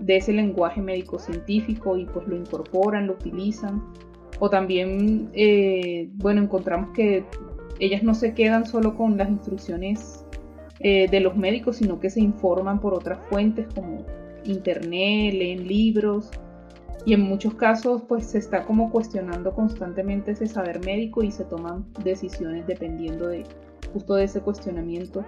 de 0.00 0.16
ese 0.16 0.32
lenguaje 0.32 0.80
médico-científico 0.80 1.96
y 1.96 2.06
pues 2.06 2.26
lo 2.26 2.36
incorporan, 2.36 3.06
lo 3.06 3.14
utilizan. 3.14 3.82
O 4.40 4.50
también, 4.50 5.30
eh, 5.32 6.08
bueno, 6.14 6.42
encontramos 6.42 6.90
que 6.94 7.24
ellas 7.78 8.02
no 8.02 8.14
se 8.14 8.34
quedan 8.34 8.66
solo 8.66 8.96
con 8.96 9.16
las 9.16 9.28
instrucciones 9.28 10.24
eh, 10.80 11.08
de 11.08 11.20
los 11.20 11.36
médicos, 11.36 11.76
sino 11.76 12.00
que 12.00 12.10
se 12.10 12.20
informan 12.20 12.80
por 12.80 12.94
otras 12.94 13.18
fuentes 13.28 13.66
como 13.74 14.04
internet, 14.44 15.34
leen 15.34 15.66
libros. 15.66 16.30
Y 17.06 17.12
en 17.12 17.20
muchos 17.20 17.54
casos, 17.54 18.02
pues 18.08 18.26
se 18.26 18.38
está 18.38 18.64
como 18.64 18.90
cuestionando 18.90 19.54
constantemente 19.54 20.30
ese 20.32 20.46
saber 20.46 20.84
médico 20.84 21.22
y 21.22 21.30
se 21.30 21.44
toman 21.44 21.84
decisiones 22.02 22.66
dependiendo 22.66 23.28
de 23.28 23.44
justo 23.92 24.14
de 24.14 24.24
ese 24.24 24.40
cuestionamiento 24.40 25.24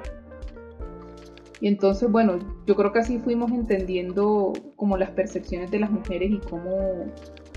y 1.60 1.68
entonces, 1.68 2.10
bueno, 2.10 2.38
yo 2.66 2.76
creo 2.76 2.92
que 2.92 2.98
así 2.98 3.18
fuimos 3.18 3.50
entendiendo 3.50 4.52
como 4.76 4.96
las 4.96 5.10
percepciones 5.10 5.70
de 5.70 5.80
las 5.80 5.90
mujeres 5.90 6.30
y 6.30 6.38
cómo, 6.38 7.06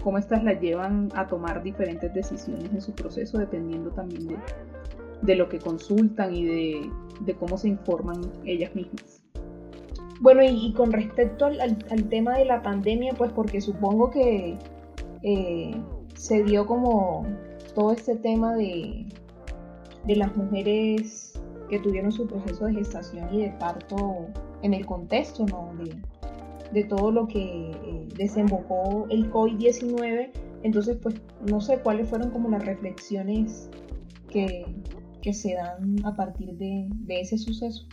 cómo 0.01 0.17
estas 0.17 0.43
las 0.43 0.61
llevan 0.61 1.09
a 1.15 1.27
tomar 1.27 1.61
diferentes 1.63 2.13
decisiones 2.13 2.71
en 2.71 2.81
su 2.81 2.93
proceso, 2.93 3.37
dependiendo 3.37 3.91
también 3.91 4.27
de, 4.27 4.37
de 5.21 5.35
lo 5.35 5.49
que 5.49 5.59
consultan 5.59 6.33
y 6.33 6.45
de, 6.45 6.89
de, 7.21 7.35
cómo 7.35 7.57
se 7.57 7.67
informan 7.67 8.21
ellas 8.45 8.73
mismas. 8.73 9.18
Bueno, 10.19 10.41
y, 10.43 10.73
con 10.73 10.91
respecto 10.91 11.45
al, 11.45 11.61
al, 11.61 12.09
tema 12.09 12.37
de 12.37 12.45
la 12.45 12.61
pandemia, 12.61 13.13
pues 13.13 13.31
porque 13.31 13.61
supongo 13.61 14.11
que 14.11 14.57
eh, 15.23 15.71
se 16.15 16.43
dio 16.43 16.65
como 16.65 17.25
todo 17.75 17.91
este 17.91 18.15
tema 18.15 18.55
de, 18.55 19.05
las 20.05 20.35
mujeres 20.35 21.39
que 21.69 21.79
tuvieron 21.79 22.11
su 22.11 22.27
proceso 22.27 22.65
de 22.65 22.73
gestación 22.73 23.33
y 23.33 23.43
de 23.43 23.51
parto 23.51 24.27
en 24.63 24.73
el 24.73 24.85
contexto 24.85 25.45
de, 26.73 26.83
todo 26.85 27.11
lo 27.11 27.27
que 27.27 27.71
eh, 27.71 28.07
desembocó 28.15 29.07
el 29.09 29.31
COVID-19. 29.31 30.31
Entonces, 30.63 30.97
pues 31.01 31.15
no 31.49 31.61
sé 31.61 31.79
cuáles 31.79 32.09
fueron 32.09 32.31
como 32.31 32.49
las 32.49 32.65
reflexiones 32.65 33.69
que, 34.29 34.65
se 35.31 35.53
dan 35.53 36.03
a 36.05 36.15
partir 36.15 36.57
de, 36.57 36.89
ese 37.07 37.37
suceso. 37.37 37.85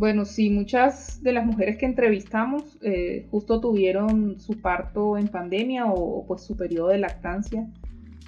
Bueno, 0.00 0.24
sí, 0.24 0.48
muchas 0.48 1.22
de 1.22 1.30
las 1.30 1.44
mujeres 1.44 1.76
que 1.76 1.84
entrevistamos 1.84 2.78
eh, 2.80 3.26
justo 3.30 3.60
tuvieron 3.60 4.40
su 4.40 4.58
parto 4.58 5.18
en 5.18 5.28
pandemia 5.28 5.92
o 5.92 6.24
pues 6.26 6.40
su 6.40 6.56
periodo 6.56 6.88
de 6.88 6.96
lactancia. 6.96 7.68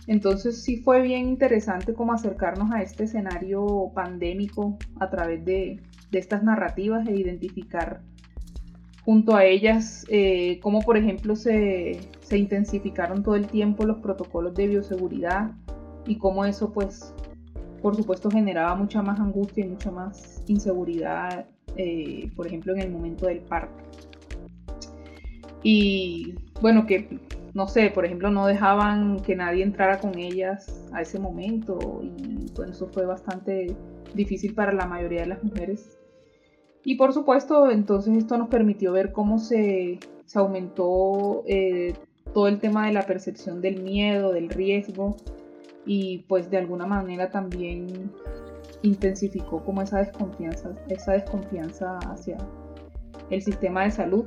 Entonces 0.06 0.62
sí 0.62 0.82
fue 0.82 1.00
bien 1.00 1.26
interesante 1.26 1.94
como 1.94 2.12
acercarnos 2.12 2.70
a 2.72 2.82
este 2.82 3.04
escenario 3.04 3.90
pandémico 3.94 4.76
a 5.00 5.08
través 5.08 5.46
de, 5.46 5.80
estas 6.12 6.42
narrativas 6.42 7.08
e 7.08 7.16
identificar 7.16 8.02
junto 9.02 9.34
a 9.34 9.46
ellas 9.46 10.04
eh, 10.10 10.60
cómo 10.60 10.82
por 10.82 10.98
ejemplo 10.98 11.36
se, 11.36 12.00
intensificaron 12.30 13.22
todo 13.22 13.34
el 13.34 13.46
tiempo 13.46 13.86
los 13.86 14.00
protocolos 14.00 14.54
de 14.54 14.66
bioseguridad 14.66 15.52
y 16.06 16.18
cómo 16.18 16.44
eso 16.44 16.70
pues 16.70 17.14
por 17.80 17.96
supuesto 17.96 18.30
generaba 18.30 18.74
mucha 18.74 19.00
más 19.00 19.18
angustia 19.18 19.64
y 19.64 19.70
mucha 19.70 19.90
más 19.90 20.44
inseguridad 20.48 21.46
eh, 21.76 22.30
por 22.36 22.46
ejemplo 22.46 22.72
en 22.74 22.80
el 22.80 22.90
momento 22.90 23.26
del 23.26 23.40
parto. 23.40 23.82
Y 25.62 26.34
bueno, 26.60 26.86
que 26.86 27.20
no 27.54 27.68
sé, 27.68 27.90
por 27.90 28.04
ejemplo, 28.04 28.30
no 28.30 28.46
dejaban 28.46 29.20
que 29.20 29.36
nadie 29.36 29.62
entrara 29.62 29.98
con 29.98 30.18
ellas 30.18 30.88
a 30.92 31.02
ese 31.02 31.18
momento 31.18 32.00
y 32.02 32.50
bueno, 32.54 32.72
eso 32.72 32.88
fue 32.88 33.04
bastante 33.04 33.76
difícil 34.14 34.54
para 34.54 34.72
la 34.72 34.86
mayoría 34.86 35.20
de 35.20 35.26
las 35.26 35.44
mujeres. 35.44 35.98
Y 36.84 36.96
por 36.96 37.12
supuesto, 37.12 37.70
entonces 37.70 38.16
esto 38.16 38.36
nos 38.38 38.48
permitió 38.48 38.92
ver 38.92 39.12
cómo 39.12 39.38
se, 39.38 40.00
se 40.24 40.38
aumentó 40.38 41.44
eh, 41.46 41.94
todo 42.32 42.48
el 42.48 42.58
tema 42.58 42.86
de 42.86 42.92
la 42.92 43.02
percepción 43.02 43.60
del 43.60 43.82
miedo, 43.82 44.32
del 44.32 44.48
riesgo 44.48 45.16
y 45.84 46.24
pues 46.28 46.50
de 46.50 46.56
alguna 46.56 46.86
manera 46.86 47.30
también 47.30 48.10
intensificó 48.82 49.64
como 49.64 49.82
esa 49.82 49.98
desconfianza, 49.98 50.70
esa 50.88 51.12
desconfianza 51.12 51.98
hacia 51.98 52.36
el 53.30 53.42
sistema 53.42 53.84
de 53.84 53.90
salud. 53.90 54.24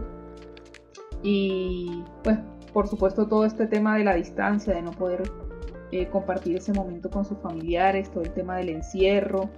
Y 1.24 2.04
pues 2.24 2.38
por 2.74 2.88
supuesto 2.88 3.28
todo 3.28 3.46
este 3.46 3.68
tema 3.68 3.98
de 3.98 4.04
la 4.04 4.16
distancia, 4.16 4.74
de 4.74 4.82
no 4.82 4.92
poder 4.92 5.24
eh, 5.92 6.08
compartir 6.10 6.58
ese 6.58 6.74
momento 6.74 7.10
con 7.10 7.24
sus 7.24 7.38
familiares, 7.38 8.12
todo 8.12 8.24
el 8.24 8.34
tema 8.34 8.58
del 8.58 8.70
encierro 8.70 9.50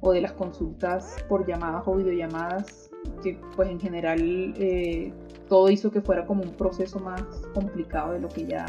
o 0.00 0.12
de 0.12 0.20
las 0.20 0.32
consultas 0.32 1.16
por 1.28 1.46
llamadas 1.46 1.84
o 1.86 1.96
videollamadas, 1.96 2.90
que 3.22 3.40
pues 3.56 3.70
en 3.70 3.80
general 3.80 4.20
eh, 4.58 5.12
todo 5.48 5.70
hizo 5.70 5.90
que 5.90 6.02
fuera 6.02 6.26
como 6.26 6.42
un 6.42 6.52
proceso 6.52 6.98
más 7.00 7.22
complicado 7.54 8.12
de 8.12 8.20
lo 8.20 8.28
que 8.28 8.46
ya 8.46 8.66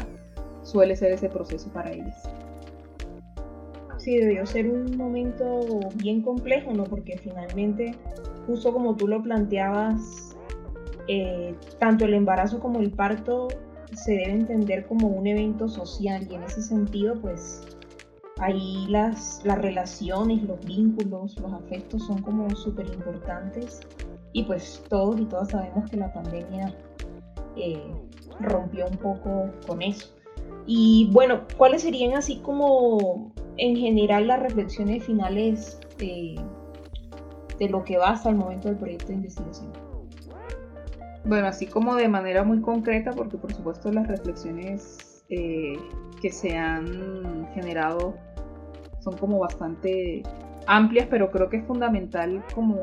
suele 0.62 0.96
ser 0.96 1.12
ese 1.12 1.28
proceso 1.28 1.70
para 1.70 1.92
ellas. 1.92 2.22
Sí, 4.00 4.16
debió 4.16 4.46
ser 4.46 4.66
un 4.66 4.96
momento 4.96 5.60
bien 5.96 6.22
complejo, 6.22 6.72
¿no? 6.72 6.84
Porque 6.84 7.18
finalmente, 7.18 7.94
justo 8.46 8.72
como 8.72 8.96
tú 8.96 9.06
lo 9.06 9.22
planteabas, 9.22 10.34
eh, 11.06 11.54
tanto 11.78 12.06
el 12.06 12.14
embarazo 12.14 12.60
como 12.60 12.80
el 12.80 12.90
parto 12.92 13.48
se 13.94 14.12
debe 14.12 14.32
entender 14.32 14.86
como 14.86 15.08
un 15.08 15.26
evento 15.26 15.68
social 15.68 16.26
y 16.30 16.34
en 16.34 16.44
ese 16.44 16.62
sentido 16.62 17.20
pues 17.20 17.62
ahí 18.38 18.86
las, 18.88 19.42
las 19.44 19.58
relaciones, 19.58 20.42
los 20.44 20.64
vínculos, 20.64 21.38
los 21.40 21.52
afectos 21.52 22.06
son 22.06 22.22
como 22.22 22.48
súper 22.54 22.86
importantes 22.86 23.80
y 24.32 24.44
pues 24.44 24.82
todos 24.88 25.20
y 25.20 25.24
todas 25.24 25.50
sabemos 25.50 25.90
que 25.90 25.96
la 25.98 26.12
pandemia 26.12 26.74
eh, 27.56 27.92
rompió 28.40 28.86
un 28.86 28.96
poco 28.96 29.50
con 29.66 29.82
eso. 29.82 30.08
Y 30.66 31.10
bueno, 31.12 31.42
¿cuáles 31.56 31.82
serían 31.82 32.14
así 32.14 32.38
como 32.38 33.32
en 33.56 33.76
general 33.76 34.26
las 34.26 34.40
reflexiones 34.40 35.04
finales 35.04 35.78
de, 35.98 36.40
lo 37.68 37.84
que 37.84 37.98
va 37.98 38.10
hasta 38.10 38.30
el 38.30 38.36
momento 38.36 38.68
del 38.68 38.78
proyecto 38.78 39.08
de 39.08 39.14
investigación? 39.14 39.72
Bueno, 41.24 41.46
así 41.46 41.66
como 41.66 41.94
de 41.96 42.08
manera 42.08 42.42
muy 42.44 42.60
concreta, 42.60 43.12
porque 43.12 43.36
por 43.36 43.52
supuesto 43.52 43.92
las 43.92 44.08
reflexiones 44.08 45.24
eh, 45.28 45.74
que 46.20 46.32
se 46.32 46.56
han 46.56 47.46
generado 47.54 48.14
son 49.00 49.16
como 49.16 49.38
bastante 49.38 50.22
amplias, 50.66 51.06
pero 51.10 51.30
creo 51.30 51.48
que 51.48 51.58
es 51.58 51.64
fundamental 51.64 52.42
como 52.54 52.78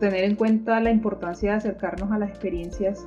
tener 0.00 0.24
en 0.24 0.36
cuenta 0.36 0.80
la 0.80 0.90
importancia 0.90 1.52
de 1.52 1.56
acercarnos 1.58 2.10
a 2.12 2.18
las 2.18 2.30
experiencias 2.30 3.06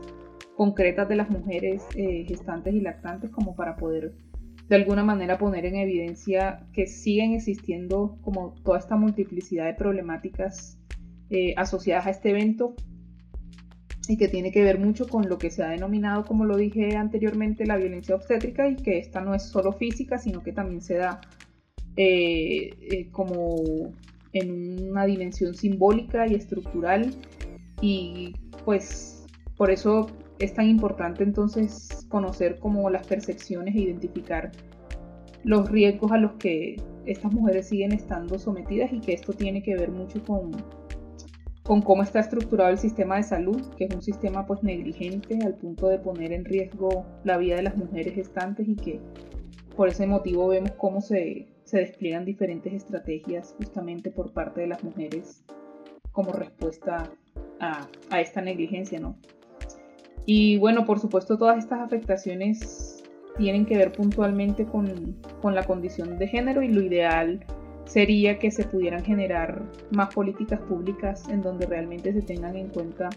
concretas 0.55 1.07
de 1.07 1.15
las 1.15 1.29
mujeres 1.29 1.83
eh, 1.95 2.25
gestantes 2.27 2.74
y 2.74 2.81
lactantes 2.81 3.31
como 3.31 3.55
para 3.55 3.75
poder 3.77 4.13
de 4.71 4.77
alguna 4.77 5.03
manera 5.03 5.37
poner 5.37 5.65
en 5.65 5.75
evidencia 5.75 6.65
que 6.71 6.87
siguen 6.87 7.33
existiendo 7.33 8.17
como 8.21 8.55
toda 8.63 8.79
esta 8.79 8.95
multiplicidad 8.95 9.65
de 9.65 9.73
problemáticas 9.73 10.77
eh, 11.29 11.53
asociadas 11.57 12.07
a 12.07 12.11
este 12.11 12.29
evento 12.29 12.73
y 14.07 14.15
que 14.15 14.29
tiene 14.29 14.49
que 14.53 14.63
ver 14.63 14.79
mucho 14.79 15.09
con 15.09 15.27
lo 15.27 15.37
que 15.37 15.51
se 15.51 15.61
ha 15.61 15.67
denominado, 15.67 16.23
como 16.23 16.45
lo 16.45 16.55
dije 16.55 16.95
anteriormente, 16.95 17.65
la 17.65 17.75
violencia 17.75 18.15
obstétrica 18.15 18.69
y 18.69 18.77
que 18.77 18.97
esta 18.97 19.19
no 19.19 19.35
es 19.35 19.43
solo 19.43 19.73
física, 19.73 20.17
sino 20.17 20.41
que 20.41 20.53
también 20.53 20.81
se 20.81 20.95
da 20.95 21.19
eh, 21.97 22.69
eh, 22.79 23.09
como 23.11 23.91
en 24.31 24.89
una 24.89 25.05
dimensión 25.05 25.53
simbólica 25.53 26.27
y 26.27 26.35
estructural. 26.35 27.13
Y 27.81 28.35
pues 28.63 29.25
por 29.57 29.69
eso 29.69 30.07
es 30.41 30.53
tan 30.53 30.67
importante 30.67 31.24
entonces 31.24 32.05
conocer 32.10 32.60
como 32.60 32.89
las 32.89 33.05
percepciones 33.05 33.75
e 33.75 33.79
identificar 33.79 34.51
los 35.43 35.69
riesgos 35.69 36.12
a 36.12 36.17
los 36.17 36.33
que 36.33 36.81
estas 37.05 37.31
mujeres 37.31 37.67
siguen 37.67 37.93
estando 37.93 38.38
sometidas 38.38 38.91
y 38.91 39.00
que 39.00 39.13
esto 39.13 39.33
tiene 39.33 39.62
que 39.62 39.75
ver 39.75 39.91
mucho 39.91 40.24
con, 40.24 40.51
con 41.63 41.81
cómo 41.81 42.03
está 42.03 42.19
estructurado 42.19 42.71
el 42.71 42.77
sistema 42.77 43.17
de 43.17 43.24
salud, 43.24 43.62
que 43.75 43.86
es 43.86 43.95
un 43.95 44.01
sistema 44.01 44.45
pues 44.45 44.63
negligente 44.63 45.39
al 45.43 45.55
punto 45.55 45.88
de 45.88 46.00
poner 46.00 46.31
en 46.31 46.45
riesgo 46.45 47.05
la 47.24 47.38
vida 47.38 47.55
de 47.55 47.63
las 47.63 47.77
mujeres 47.77 48.15
gestantes 48.15 48.67
y 48.67 48.75
que 48.75 49.00
por 49.75 49.88
ese 49.88 50.05
motivo 50.07 50.48
vemos 50.48 50.71
cómo 50.71 51.01
se, 51.01 51.48
se 51.63 51.77
despliegan 51.77 52.25
diferentes 52.25 52.74
estrategias 52.74 53.55
justamente 53.57 54.12
por 54.12 54.33
parte 54.33 54.62
de 54.62 54.67
las 54.67 54.83
mujeres 54.83 55.43
como 56.12 56.33
respuesta 56.33 57.12
a, 57.60 57.88
a 58.10 58.21
esta 58.21 58.41
negligencia, 58.41 59.00
¿no? 59.00 59.15
Y 60.25 60.57
bueno, 60.57 60.85
por 60.85 60.99
supuesto 60.99 61.37
todas 61.37 61.57
estas 61.57 61.79
afectaciones 61.79 63.03
tienen 63.37 63.65
que 63.65 63.77
ver 63.77 63.91
puntualmente 63.91 64.65
con, 64.65 65.15
la 65.43 65.63
condición 65.63 66.17
de 66.17 66.27
género 66.27 66.61
y 66.61 66.69
lo 66.69 66.81
ideal 66.81 67.43
sería 67.85 68.37
que 68.39 68.51
se 68.51 68.63
pudieran 68.63 69.03
generar 69.03 69.63
más 69.91 70.13
políticas 70.13 70.59
públicas 70.61 71.27
en 71.29 71.41
donde 71.41 71.65
realmente 71.65 72.13
se 72.13 72.21
tengan 72.21 72.55
en 72.55 72.69
cuenta 72.69 73.09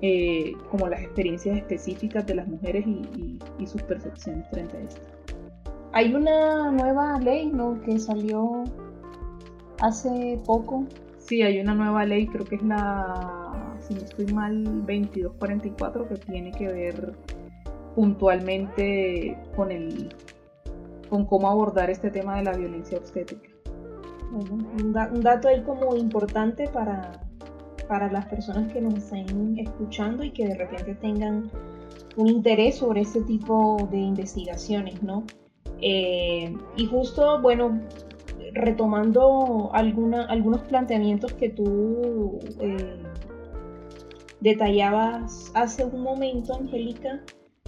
eh, 0.00 0.52
como 0.70 0.86
las 0.88 1.02
experiencias 1.02 1.56
específicas 1.56 2.24
de 2.26 2.36
las 2.36 2.46
mujeres 2.46 2.86
y, 2.86 3.38
sus 3.66 3.82
percepciones 3.82 4.48
frente 4.50 4.76
a 4.76 4.80
esto. 4.80 5.00
Hay 5.92 6.14
una 6.14 6.70
nueva 6.70 7.18
ley 7.18 7.46
¿no? 7.46 7.80
que 7.82 7.98
salió 7.98 8.64
hace 9.80 10.40
poco. 10.46 10.86
Sí, 11.18 11.42
hay 11.42 11.60
una 11.60 11.74
nueva 11.74 12.06
ley, 12.06 12.26
creo 12.26 12.46
que 12.46 12.54
es 12.54 12.62
la, 12.62 13.47
si 13.88 13.94
no 13.94 14.00
estoy 14.00 14.26
mal, 14.26 14.64
2244, 14.64 16.08
que 16.08 16.14
tiene 16.16 16.52
que 16.52 16.68
ver 16.68 17.14
puntualmente 17.94 19.36
con 19.56 19.72
el 19.72 20.14
con 21.08 21.24
cómo 21.24 21.48
abordar 21.48 21.88
este 21.88 22.10
tema 22.10 22.36
de 22.36 22.44
la 22.44 22.52
violencia 22.52 22.98
obstétrica. 22.98 23.48
un, 24.30 24.92
dato 25.22 25.48
ahí 25.48 25.62
como 25.62 25.96
importante 25.96 26.68
para, 26.68 27.12
para 27.88 28.12
las 28.12 28.26
personas 28.26 28.70
que 28.70 28.82
nos 28.82 28.94
estén 28.94 29.58
escuchando 29.58 30.22
y 30.22 30.32
que 30.32 30.46
de 30.46 30.54
repente 30.54 30.94
tengan 30.96 31.50
un 32.16 32.28
interés 32.28 32.76
sobre 32.76 33.00
este 33.00 33.22
tipo 33.22 33.88
de 33.90 33.98
investigaciones, 33.98 35.02
¿no? 35.02 35.24
Eh, 35.80 36.54
y 36.76 36.86
justo, 36.86 37.40
bueno, 37.40 37.80
retomando 38.52 39.70
alguna, 39.72 40.24
algunos 40.24 40.62
planteamientos 40.62 41.32
que 41.34 41.48
tú 41.48 42.38
eh, 42.60 43.02
detallabas 44.40 45.50
hace 45.54 45.84
un 45.84 46.02
momento, 46.02 46.54
Angélica, 46.54 47.20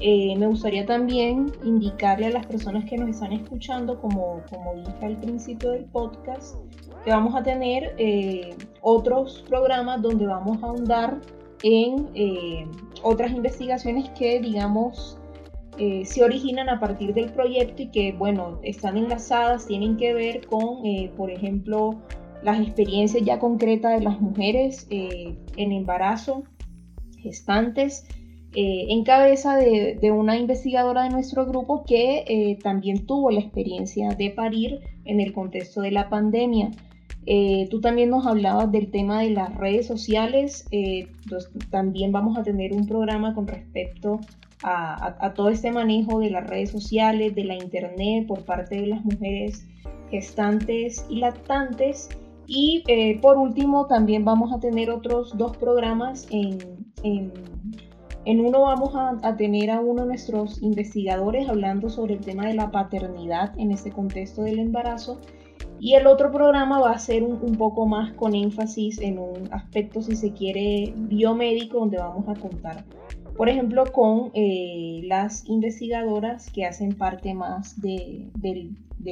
eh, 0.03 0.35
me 0.39 0.47
gustaría 0.47 0.87
también 0.87 1.53
indicarle 1.63 2.27
a 2.27 2.31
las 2.31 2.47
personas 2.47 2.87
que 2.87 2.97
nos 2.97 3.11
están 3.11 3.33
escuchando, 3.33 4.01
como, 4.01 4.41
como 4.49 4.75
dije 4.77 5.05
al 5.05 5.17
principio 5.19 5.73
del 5.73 5.85
podcast, 5.85 6.57
que 7.05 7.11
vamos 7.11 7.35
a 7.35 7.43
tener 7.43 7.95
eh, 7.99 8.55
otros 8.81 9.45
programas 9.47 10.01
donde 10.01 10.27
vamos 10.27 10.63
a 10.63 10.69
ahondar 10.69 11.21
en 11.63 12.09
eh, 12.15 12.67
otras 13.03 13.31
investigaciones 13.33 14.09
que, 14.19 14.41
digamos, 14.41 15.17
se 16.05 16.23
originan 16.23 16.69
a 16.69 16.79
partir 16.79 17.15
del 17.15 17.33
proyecto 17.33 17.83
y 17.85 17.91
que, 17.91 18.13
bueno, 18.13 18.59
están 18.63 18.99
enlazadas, 18.99 19.67
tienen 19.67 19.97
que 19.97 20.13
ver 20.13 20.47
con, 20.47 20.83
por 21.17 21.31
ejemplo, 21.31 22.03
las 22.43 22.61
experiencias 22.61 23.25
ya 23.25 23.39
concretas 23.39 23.99
de 23.99 24.05
las 24.05 24.21
mujeres 24.21 24.87
en 24.91 25.73
embarazo, 25.73 26.43
gestantes, 27.23 28.05
eh, 28.53 28.87
en 28.89 29.05
cabeza 29.05 29.57
de, 29.57 30.11
una 30.11 30.37
investigadora 30.37 31.05
de 31.05 31.11
nuestro 31.11 31.47
grupo 31.47 31.85
que 31.85 32.25
eh, 32.27 32.59
también 32.61 33.07
tuvo 33.07 33.31
la 33.31 33.39
experiencia 33.39 34.09
de 34.11 34.31
parir 34.31 34.81
en 35.05 35.21
el 35.21 35.33
contexto 35.33 35.83
de 35.83 35.93
la 35.93 36.09
pandemia. 36.09 36.73
Eh, 37.27 37.69
tú 37.71 37.81
también 37.81 38.11
nos 38.11 38.27
hablabas 38.27 38.73
del 38.73 38.91
tema 38.91 39.23
de 39.23 39.31
las 39.31 39.55
redes 39.57 39.87
sociales, 39.87 40.67
también 41.71 42.11
vamos 42.11 42.37
a 42.39 42.43
tener 42.43 42.73
un 42.73 42.89
programa 42.89 43.35
con 43.35 43.47
respecto 43.47 44.19
a, 44.65 45.33
todo 45.37 45.51
este 45.51 45.71
manejo 45.71 46.19
de 46.19 46.31
las 46.31 46.49
redes 46.49 46.71
sociales, 46.71 47.35
de 47.35 47.45
la 47.45 47.55
internet 47.55 48.27
por 48.27 48.45
parte 48.45 48.81
de 48.81 48.89
las 48.89 49.05
mujeres 49.05 49.67
gestantes 50.11 51.07
y 51.09 51.17
lactantes. 51.21 52.09
Y 52.47 52.83
por 53.23 53.37
último, 53.39 53.87
también 53.87 54.25
vamos 54.25 54.53
a 54.53 54.59
tener 54.59 54.91
otros 54.91 55.39
dos 55.39 55.57
programas 55.57 56.27
en 56.31 56.80
en 57.03 58.41
uno 58.41 58.63
vamos 58.63 58.91
a, 58.95 59.37
tener 59.37 59.71
a 59.71 59.81
uno 59.81 60.03
de 60.03 60.09
nuestros 60.09 60.63
investigadores 60.63 61.49
hablando 61.49 61.89
sobre 61.89 62.15
el 62.15 62.21
tema 62.21 62.47
de 62.47 62.55
la 62.55 62.71
paternidad 62.71 63.59
en 63.59 63.73
este 63.73 63.91
contexto 63.91 64.43
del 64.43 64.59
embarazo. 64.59 65.21
Y 65.79 65.95
el 65.95 66.07
otro 66.07 66.31
programa 66.31 66.79
va 66.79 66.93
a 66.93 66.99
ser 66.99 67.23
un, 67.23 67.57
poco 67.57 67.87
más 67.87 68.13
con 68.13 68.35
énfasis 68.35 69.01
en 69.01 69.19
un 69.19 69.49
aspecto, 69.51 70.03
si 70.03 70.15
se 70.15 70.33
quiere, 70.33 70.93
biomédico, 70.95 71.79
donde 71.79 71.97
vamos 71.97 72.29
a 72.29 72.35
contar, 72.39 72.85
por 73.35 73.49
ejemplo, 73.49 73.85
con 73.91 74.31
eh, 74.35 75.01
las 75.05 75.49
investigadoras 75.49 76.51
que 76.51 76.67
hacen 76.67 76.93
parte 76.95 77.33
más 77.33 77.81
del, 77.81 78.31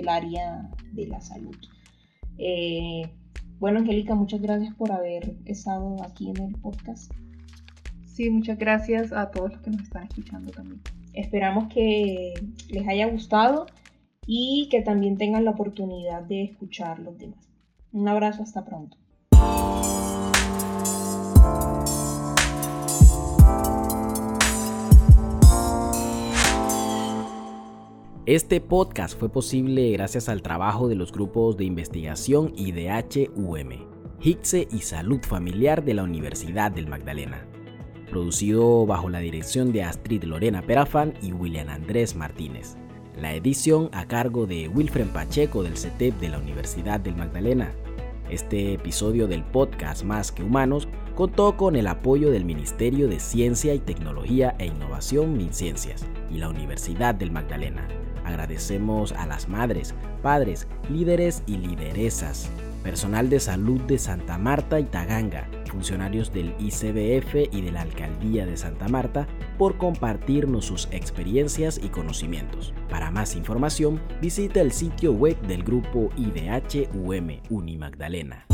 área 0.07 0.69
de 0.93 1.07
la 1.07 1.23
salud. 1.23 1.57
Eh, 2.37 3.11
bueno, 3.59 3.79
Angélica, 3.79 4.15
muchas 4.15 4.43
gracias 4.43 4.75
por 4.75 4.93
haber 4.93 5.37
estado 5.47 5.97
aquí 6.03 6.29
en 6.29 6.43
el 6.43 6.55
podcast. 6.57 7.11
Sí, 8.19 8.31
muchas 8.31 8.59
gracias 8.59 9.13
a 9.13 9.31
todos 9.31 9.53
los 9.53 9.63
que 9.63 9.71
nos 9.71 9.83
están 9.83 10.03
escuchando 10.03 10.51
también. 10.51 10.81
Esperamos 11.15 11.73
que 11.73 12.35
les 12.69 12.89
haya 12.89 13.07
gustado 13.07 13.67
y 14.27 14.67
que 14.73 14.83
también 14.83 15.17
tengan 15.17 15.45
la 15.45 15.53
oportunidad 15.53 16.23
de 16.23 16.43
escuchar 16.43 16.99
los 16.99 17.17
demás. 17.17 17.49
Un 17.93 18.09
abrazo, 18.09 18.43
hasta 18.43 18.65
pronto. 18.65 18.97
Este 28.27 28.61
podcast 28.61 29.17
fue 29.17 29.31
posible 29.31 29.93
gracias 29.93 30.29
al 30.29 30.43
trabajo 30.43 30.89
de 30.89 30.97
los 30.97 31.13
grupos 31.13 31.57
de 31.57 31.67
investigación 31.67 32.53
IDH-UM, 32.57 33.87
HICSE 34.21 34.67
y 34.73 34.81
Salud 34.81 35.21
Familiar 35.21 35.85
de 35.85 35.95
la 35.95 36.03
Universidad 36.03 36.73
del 36.73 36.89
Magdalena 36.89 37.47
producido 38.09 38.87
bajo 38.87 39.09
la 39.09 39.21
dirección 39.21 39.73
de 39.73 39.85
Astrid 39.85 40.25
Lorena 40.25 40.63
Perafán 40.63 41.15
y 41.23 41.33
William 41.33 41.69
Andrés 41.69 42.17
Martínez. 42.17 42.77
La 43.21 43.35
edición 43.35 43.91
a 43.93 44.07
cargo 44.07 44.47
de 44.47 44.69
Wilfred 44.69 45.09
Pacheco 45.09 45.63
del 45.63 45.77
CETEP 45.77 46.19
de 46.21 46.29
la 46.29 46.39
Universidad 46.39 47.01
del 47.01 47.17
Magdalena. 47.17 47.73
Este 48.31 48.75
episodio 48.75 49.27
del 49.27 49.43
podcast 49.43 50.05
Más 50.05 50.31
que 50.31 50.43
Humanos 50.43 50.89
contó 51.15 51.57
con 51.57 51.75
el 51.75 51.87
apoyo 51.87 52.31
del 52.31 52.45
Ministerio 52.45 53.09
de 53.09 53.19
Ciencia 53.19 53.75
y 53.75 53.81
Tecnología 53.81 54.55
e 54.59 54.67
Innovación 54.67 55.37
MinCiencias 55.37 56.07
y 56.31 56.39
la 56.39 56.49
Universidad 56.49 57.15
del 57.15 57.33
Magdalena. 57.33 57.89
Agradecemos 58.25 59.13
a 59.13 59.27
las 59.27 59.49
madres, 59.49 59.95
padres, 60.23 60.69
líderes 60.91 61.43
y 61.47 61.57
lideresas, 61.57 62.51
personal 62.83 63.29
de 63.29 63.41
salud 63.41 63.81
de 63.83 63.99
Santa 63.99 64.39
Marta 64.39 64.81
y 64.81 64.85
Taganga, 64.85 65.49
funcionarios 65.71 66.33
del 66.33 66.55
ICBF 66.59 67.53
y 67.53 67.63
de 67.63 67.73
la 67.73 67.83
Alcaldía 67.83 68.47
de 68.47 68.57
Santa 68.57 68.89
Marta 68.89 69.27
por 69.59 69.77
compartirnos 69.77 70.65
sus 70.65 70.89
experiencias 70.91 71.81
y 71.83 71.89
conocimientos. 71.89 72.73
Para 72.89 73.11
más 73.11 73.37
información, 73.37 74.01
visita 74.21 74.61
el 74.61 74.73
sitio 74.73 75.13
web 75.13 75.41
del 75.43 75.63
grupo 75.63 76.11
IDH 76.17 76.89
UM 76.95 77.41
Unimagdalena. 77.51 78.47